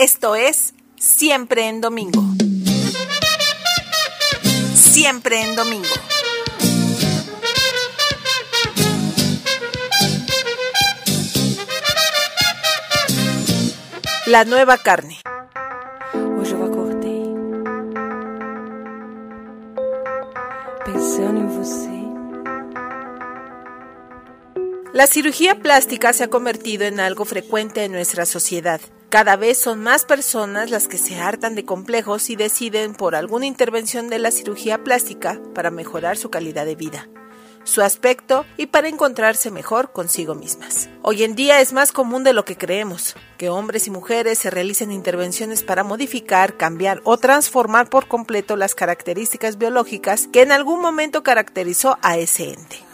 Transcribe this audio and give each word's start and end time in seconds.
Esto 0.00 0.34
es 0.34 0.72
Siempre 0.96 1.68
en 1.68 1.82
Domingo. 1.82 2.22
Siempre 4.74 5.42
en 5.42 5.54
Domingo. 5.54 5.86
La 14.24 14.46
nueva 14.46 14.78
carne. 14.78 15.20
La 24.94 25.06
cirugía 25.06 25.56
plástica 25.56 26.14
se 26.14 26.24
ha 26.24 26.28
convertido 26.28 26.86
en 26.86 27.00
algo 27.00 27.26
frecuente 27.26 27.84
en 27.84 27.92
nuestra 27.92 28.24
sociedad. 28.24 28.80
Cada 29.10 29.34
vez 29.34 29.58
son 29.58 29.80
más 29.80 30.04
personas 30.04 30.70
las 30.70 30.86
que 30.86 30.96
se 30.96 31.18
hartan 31.18 31.56
de 31.56 31.64
complejos 31.64 32.30
y 32.30 32.36
deciden 32.36 32.94
por 32.94 33.16
alguna 33.16 33.46
intervención 33.46 34.08
de 34.08 34.20
la 34.20 34.30
cirugía 34.30 34.84
plástica 34.84 35.40
para 35.52 35.72
mejorar 35.72 36.16
su 36.16 36.30
calidad 36.30 36.64
de 36.64 36.76
vida 36.76 37.08
su 37.64 37.82
aspecto 37.82 38.46
y 38.56 38.66
para 38.66 38.88
encontrarse 38.88 39.50
mejor 39.50 39.92
consigo 39.92 40.34
mismas. 40.34 40.88
Hoy 41.02 41.24
en 41.24 41.34
día 41.34 41.60
es 41.60 41.72
más 41.72 41.92
común 41.92 42.24
de 42.24 42.32
lo 42.32 42.44
que 42.44 42.56
creemos, 42.56 43.16
que 43.38 43.50
hombres 43.50 43.86
y 43.86 43.90
mujeres 43.90 44.38
se 44.38 44.50
realicen 44.50 44.90
intervenciones 44.90 45.62
para 45.62 45.84
modificar, 45.84 46.56
cambiar 46.56 47.00
o 47.04 47.18
transformar 47.18 47.90
por 47.90 48.08
completo 48.08 48.56
las 48.56 48.74
características 48.74 49.58
biológicas 49.58 50.28
que 50.32 50.42
en 50.42 50.52
algún 50.52 50.80
momento 50.80 51.22
caracterizó 51.22 51.98
a 52.02 52.16
ese 52.16 52.50
ente. 52.54 52.89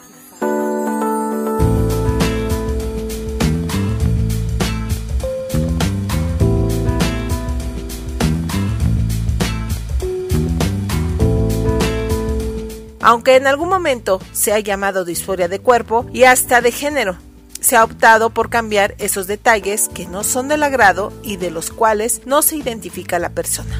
Aunque 13.06 13.36
en 13.36 13.46
algún 13.46 13.68
momento 13.68 14.20
se 14.32 14.52
ha 14.52 14.58
llamado 14.58 15.04
disforia 15.04 15.46
de 15.46 15.60
cuerpo 15.60 16.06
y 16.12 16.24
hasta 16.24 16.60
de 16.60 16.72
género. 16.72 17.16
Se 17.60 17.76
ha 17.76 17.84
optado 17.84 18.30
por 18.30 18.50
cambiar 18.50 18.96
esos 18.98 19.28
detalles 19.28 19.88
que 19.88 20.06
no 20.06 20.24
son 20.24 20.48
del 20.48 20.64
agrado 20.64 21.12
y 21.22 21.36
de 21.36 21.52
los 21.52 21.70
cuales 21.70 22.22
no 22.26 22.42
se 22.42 22.56
identifica 22.56 23.20
la 23.20 23.28
persona. 23.28 23.78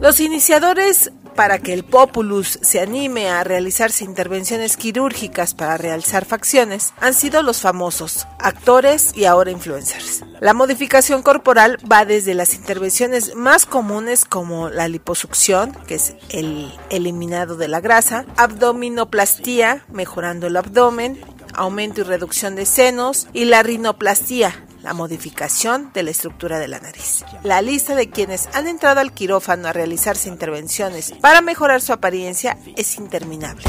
Los 0.00 0.20
iniciadores 0.20 1.10
para 1.34 1.58
que 1.58 1.72
el 1.72 1.84
populus 1.84 2.58
se 2.62 2.80
anime 2.80 3.28
a 3.28 3.44
realizarse 3.44 4.04
intervenciones 4.04 4.76
quirúrgicas 4.76 5.54
para 5.54 5.76
realzar 5.76 6.24
facciones 6.24 6.92
han 7.00 7.14
sido 7.14 7.42
los 7.42 7.60
famosos 7.60 8.26
actores 8.38 9.12
y 9.14 9.24
ahora 9.24 9.50
influencers. 9.50 10.22
La 10.40 10.54
modificación 10.54 11.22
corporal 11.22 11.78
va 11.90 12.04
desde 12.04 12.34
las 12.34 12.54
intervenciones 12.54 13.34
más 13.34 13.66
comunes 13.66 14.24
como 14.24 14.68
la 14.68 14.88
liposucción, 14.88 15.72
que 15.86 15.94
es 15.94 16.14
el 16.30 16.72
eliminado 16.90 17.56
de 17.56 17.68
la 17.68 17.80
grasa, 17.80 18.26
abdominoplastía, 18.36 19.84
mejorando 19.90 20.46
el 20.46 20.56
abdomen, 20.56 21.20
aumento 21.54 22.00
y 22.00 22.04
reducción 22.04 22.56
de 22.56 22.66
senos, 22.66 23.28
y 23.32 23.44
la 23.44 23.62
rinoplastía, 23.62 24.63
la 24.84 24.92
modificación 24.92 25.90
de 25.94 26.02
la 26.02 26.10
estructura 26.10 26.58
de 26.58 26.68
la 26.68 26.78
nariz. 26.78 27.24
La 27.42 27.62
lista 27.62 27.94
de 27.94 28.10
quienes 28.10 28.50
han 28.52 28.68
entrado 28.68 29.00
al 29.00 29.14
quirófano 29.14 29.66
a 29.66 29.72
realizarse 29.72 30.28
intervenciones 30.28 31.12
para 31.22 31.40
mejorar 31.40 31.80
su 31.80 31.94
apariencia 31.94 32.58
es 32.76 32.98
interminable. 32.98 33.64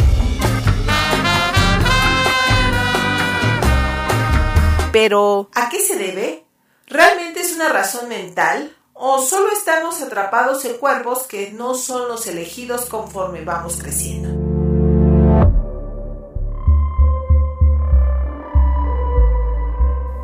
Pero, 4.91 5.49
¿a 5.55 5.69
qué 5.69 5.79
se 5.79 5.95
debe? 5.97 6.43
¿Realmente 6.87 7.39
es 7.39 7.53
una 7.55 7.69
razón 7.69 8.09
mental? 8.09 8.75
¿O 8.91 9.21
solo 9.21 9.53
estamos 9.53 10.01
atrapados 10.01 10.65
en 10.65 10.77
cuerpos 10.77 11.23
que 11.27 11.51
no 11.51 11.75
son 11.75 12.09
los 12.09 12.27
elegidos 12.27 12.87
conforme 12.87 13.41
vamos 13.45 13.77
creciendo? 13.77 14.44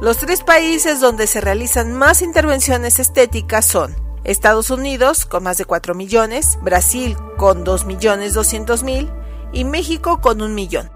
Los 0.01 0.17
tres 0.17 0.41
países 0.41 0.99
donde 0.99 1.27
se 1.27 1.41
realizan 1.41 1.93
más 1.93 2.23
intervenciones 2.23 2.97
estéticas 2.97 3.67
son 3.67 3.95
Estados 4.23 4.71
Unidos 4.71 5.27
con 5.27 5.43
más 5.43 5.59
de 5.59 5.65
4 5.65 5.93
millones, 5.93 6.57
Brasil 6.63 7.15
con 7.37 7.63
2 7.63 7.85
millones 7.85 8.33
200 8.33 8.81
mil 8.81 9.11
y 9.53 9.63
México 9.63 10.19
con 10.19 10.41
un 10.41 10.55
millón. 10.55 10.89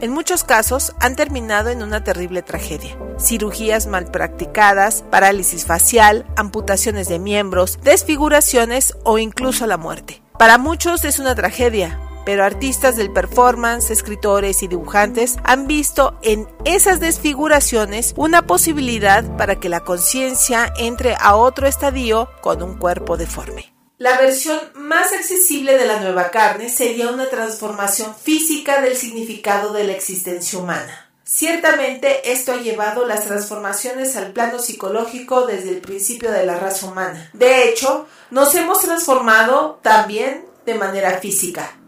En 0.00 0.10
muchos 0.10 0.42
casos 0.42 0.94
han 1.00 1.16
terminado 1.16 1.68
en 1.68 1.82
una 1.82 2.02
terrible 2.02 2.40
tragedia. 2.40 2.96
Cirugías 3.18 3.86
mal 3.86 4.10
practicadas, 4.10 5.02
parálisis 5.02 5.66
facial, 5.66 6.24
amputaciones 6.36 7.10
de 7.10 7.18
miembros, 7.18 7.78
desfiguraciones 7.82 8.96
o 9.04 9.18
incluso 9.18 9.66
la 9.66 9.76
muerte. 9.76 10.22
Para 10.38 10.56
muchos 10.56 11.04
es 11.04 11.18
una 11.18 11.34
tragedia, 11.34 12.00
pero 12.24 12.44
artistas 12.44 12.96
del 12.96 13.12
performance, 13.12 13.90
escritores 13.90 14.62
y 14.62 14.68
dibujantes 14.68 15.36
han 15.44 15.66
visto 15.66 16.18
en 16.22 16.48
esas 16.64 17.00
desfiguraciones 17.00 18.14
una 18.16 18.46
posibilidad 18.46 19.24
para 19.36 19.60
que 19.60 19.68
la 19.68 19.80
conciencia 19.80 20.72
entre 20.78 21.16
a 21.18 21.36
otro 21.36 21.66
estadio 21.66 22.30
con 22.40 22.62
un 22.62 22.78
cuerpo 22.78 23.16
deforme. 23.16 23.74
La 23.98 24.18
versión 24.18 24.58
más 24.74 25.12
accesible 25.12 25.78
de 25.78 25.86
la 25.86 26.00
nueva 26.00 26.30
carne 26.30 26.68
sería 26.68 27.10
una 27.10 27.28
transformación 27.30 28.14
física 28.14 28.80
del 28.80 28.96
significado 28.96 29.72
de 29.72 29.84
la 29.84 29.92
existencia 29.92 30.58
humana. 30.58 31.10
Ciertamente 31.22 32.32
esto 32.32 32.52
ha 32.52 32.56
llevado 32.56 33.06
las 33.06 33.24
transformaciones 33.24 34.14
al 34.16 34.32
plano 34.32 34.58
psicológico 34.58 35.46
desde 35.46 35.70
el 35.70 35.80
principio 35.80 36.30
de 36.30 36.44
la 36.44 36.58
raza 36.58 36.86
humana. 36.86 37.30
De 37.32 37.68
hecho, 37.68 38.06
nos 38.30 38.54
hemos 38.56 38.80
transformado 38.80 39.78
también 39.80 40.44
de 40.66 40.74
manera 40.74 41.18
física. 41.20 41.78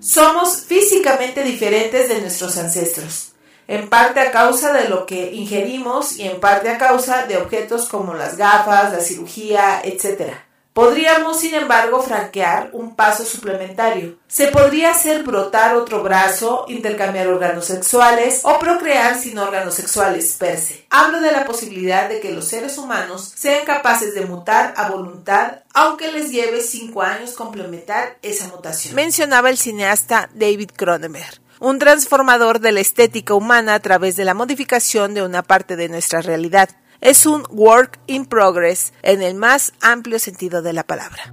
Somos 0.00 0.62
físicamente 0.62 1.42
diferentes 1.42 2.08
de 2.08 2.20
nuestros 2.20 2.56
ancestros, 2.56 3.32
en 3.66 3.88
parte 3.88 4.20
a 4.20 4.30
causa 4.30 4.72
de 4.72 4.88
lo 4.88 5.06
que 5.06 5.34
ingerimos 5.34 6.16
y 6.18 6.22
en 6.22 6.40
parte 6.40 6.70
a 6.70 6.78
causa 6.78 7.26
de 7.26 7.36
objetos 7.36 7.88
como 7.88 8.14
las 8.14 8.36
gafas, 8.36 8.92
la 8.92 9.00
cirugía, 9.00 9.80
etc. 9.82 10.47
Podríamos, 10.78 11.40
sin 11.40 11.54
embargo, 11.54 12.00
franquear 12.00 12.70
un 12.72 12.94
paso 12.94 13.24
suplementario. 13.24 14.16
Se 14.28 14.46
podría 14.46 14.92
hacer 14.92 15.24
brotar 15.24 15.74
otro 15.74 16.04
brazo, 16.04 16.66
intercambiar 16.68 17.26
órganos 17.26 17.64
sexuales 17.64 18.42
o 18.44 18.60
procrear 18.60 19.18
sin 19.18 19.36
órganos 19.38 19.74
sexuales 19.74 20.36
per 20.38 20.56
se. 20.56 20.86
Hablo 20.88 21.20
de 21.20 21.32
la 21.32 21.44
posibilidad 21.44 22.08
de 22.08 22.20
que 22.20 22.30
los 22.30 22.44
seres 22.44 22.78
humanos 22.78 23.32
sean 23.34 23.66
capaces 23.66 24.14
de 24.14 24.26
mutar 24.26 24.72
a 24.76 24.88
voluntad, 24.88 25.64
aunque 25.74 26.12
les 26.12 26.30
lleve 26.30 26.60
cinco 26.60 27.02
años 27.02 27.32
complementar 27.32 28.16
esa 28.22 28.46
mutación. 28.46 28.94
Mencionaba 28.94 29.50
el 29.50 29.58
cineasta 29.58 30.30
David 30.32 30.70
Cronenberg 30.76 31.40
un 31.60 31.80
transformador 31.80 32.60
de 32.60 32.70
la 32.70 32.78
estética 32.78 33.34
humana 33.34 33.74
a 33.74 33.80
través 33.80 34.14
de 34.14 34.24
la 34.24 34.32
modificación 34.32 35.12
de 35.12 35.24
una 35.24 35.42
parte 35.42 35.74
de 35.74 35.88
nuestra 35.88 36.22
realidad 36.22 36.68
es 37.00 37.26
un 37.26 37.44
work 37.50 37.98
in 38.06 38.26
progress 38.26 38.92
en 39.02 39.22
el 39.22 39.34
más 39.34 39.72
amplio 39.80 40.18
sentido 40.18 40.62
de 40.62 40.72
la 40.72 40.82
palabra. 40.82 41.32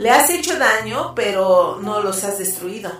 Le 0.00 0.08
has 0.08 0.30
hecho 0.30 0.58
daño, 0.58 1.14
pero 1.14 1.78
no 1.82 2.00
los 2.00 2.24
has 2.24 2.38
destruido. 2.38 2.90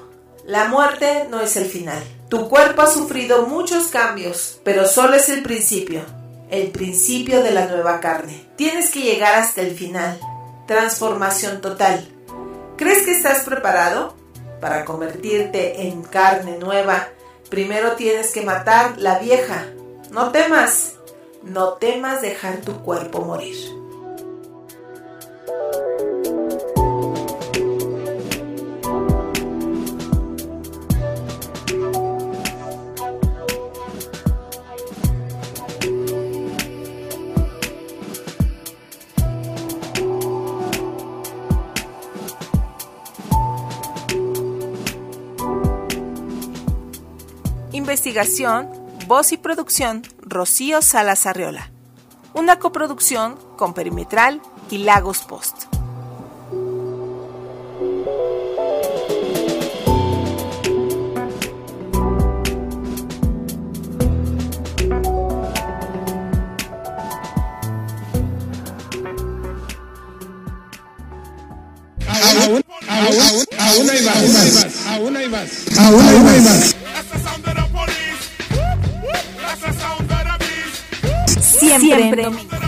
La 0.44 0.66
muerte 0.66 1.26
no 1.30 1.40
es 1.40 1.56
el 1.56 1.64
final. 1.64 2.02
Tu 2.28 2.46
cuerpo 2.46 2.82
ha 2.82 2.86
sufrido 2.86 3.46
muchos 3.46 3.86
cambios, 3.86 4.60
pero 4.64 4.86
solo 4.86 5.14
es 5.14 5.30
el 5.30 5.42
principio, 5.42 6.02
el 6.50 6.70
principio 6.72 7.42
de 7.42 7.52
la 7.52 7.68
nueva 7.68 8.00
carne. 8.00 8.46
Tienes 8.56 8.90
que 8.90 9.00
llegar 9.00 9.36
hasta 9.36 9.62
el 9.62 9.74
final. 9.74 10.20
Transformación 10.66 11.62
total. 11.62 12.06
¿Crees 12.76 13.06
que 13.06 13.12
estás 13.12 13.44
preparado? 13.44 14.14
Para 14.60 14.84
convertirte 14.84 15.88
en 15.88 16.02
carne 16.02 16.58
nueva, 16.58 17.08
primero 17.48 17.92
tienes 17.92 18.30
que 18.30 18.42
matar 18.42 18.98
la 18.98 19.18
vieja. 19.20 19.64
No 20.10 20.32
temas, 20.32 20.96
no 21.44 21.72
temas 21.78 22.20
dejar 22.20 22.58
tu 22.58 22.82
cuerpo 22.82 23.22
morir. 23.22 23.79
Investigación, 48.02 48.70
voz 49.06 49.30
y 49.30 49.36
producción, 49.36 50.00
Rocío 50.22 50.80
Salas 50.80 51.26
Arriola. 51.26 51.70
Una 52.32 52.58
coproducción 52.58 53.36
con 53.58 53.74
Perimetral 53.74 54.40
y 54.70 54.78
Lagos 54.78 55.18
Post. 55.18 55.64
Aún, 72.08 72.64
aún, 72.88 73.44
aún 73.58 73.90
hay 73.90 74.02
más. 74.02 74.86
Aún 74.86 75.16
hay 75.18 75.28
más. 75.28 75.78
Aún 75.78 76.28
hay 76.28 76.40
más. 76.40 76.74
Siempre. 81.78 82.59